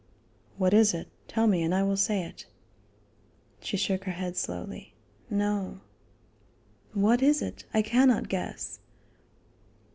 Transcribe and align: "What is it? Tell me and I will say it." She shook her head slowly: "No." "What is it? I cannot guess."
"What 0.57 0.73
is 0.73 0.95
it? 0.95 1.09
Tell 1.27 1.45
me 1.45 1.61
and 1.61 1.75
I 1.75 1.83
will 1.83 1.95
say 1.95 2.23
it." 2.23 2.47
She 3.59 3.77
shook 3.77 4.05
her 4.05 4.13
head 4.13 4.35
slowly: 4.35 4.95
"No." 5.29 5.81
"What 6.93 7.21
is 7.21 7.39
it? 7.43 7.65
I 7.71 7.83
cannot 7.83 8.27
guess." 8.27 8.79